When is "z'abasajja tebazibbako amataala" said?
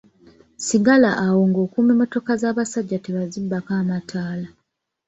2.41-4.47